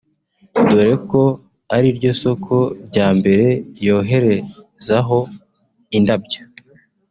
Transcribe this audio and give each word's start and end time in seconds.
dore 0.69 0.93
ko 1.09 1.23
ari 1.75 1.87
ryo 1.97 2.11
soko 2.21 2.57
rya 2.87 3.07
mbere 3.17 3.45
yoherezaho 3.85 5.17
indabyo 5.97 6.41